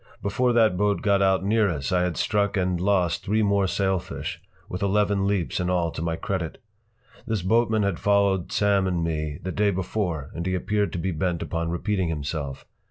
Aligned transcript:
Before 0.23 0.51
that 0.53 0.77
boat 0.77 1.03
got 1.03 1.21
out 1.21 1.43
near 1.43 1.69
us 1.69 1.91
I 1.91 2.01
had 2.01 2.17
struck 2.17 2.57
and 2.57 2.81
lost 2.81 3.23
three 3.23 3.43
more 3.43 3.67
sailfish, 3.67 4.41
with 4.67 4.81
eleven 4.81 5.27
leaps 5.27 5.59
in 5.59 5.69
all 5.69 5.91
to 5.91 6.01
my 6.01 6.15
credit. 6.15 6.57
This 7.27 7.43
boatman 7.43 7.83
had 7.83 7.99
followed 7.99 8.51
Sam 8.51 8.87
and 8.87 9.03
me 9.03 9.37
the 9.43 9.51
day 9.51 9.69
before 9.69 10.31
and 10.33 10.43
he 10.47 10.55
appeared 10.55 10.91
to 10.93 10.97
be 10.97 11.11
bent 11.11 11.43
upon 11.43 11.69
repeating 11.69 12.09
himself. 12.09 12.65